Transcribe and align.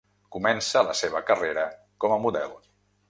Comença 0.35 0.81
la 0.87 0.95
seva 1.01 1.21
carrera 1.29 1.67
com 2.07 2.17
a 2.17 2.21
model. 2.25 2.57